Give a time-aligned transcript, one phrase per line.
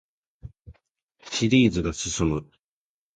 [1.25, 2.49] シリーズが進む